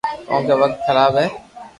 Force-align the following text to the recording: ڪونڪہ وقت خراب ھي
ڪونڪہ 0.29 0.55
وقت 0.61 0.79
خراب 0.85 1.13
ھي 1.21 1.25